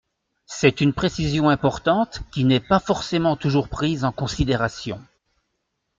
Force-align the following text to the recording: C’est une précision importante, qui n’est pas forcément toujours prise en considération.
C’est 0.47 0.81
une 0.81 0.93
précision 0.93 1.47
importante, 1.49 2.23
qui 2.31 2.43
n’est 2.43 2.59
pas 2.59 2.79
forcément 2.79 3.35
toujours 3.35 3.69
prise 3.69 4.03
en 4.03 4.11
considération. 4.11 4.99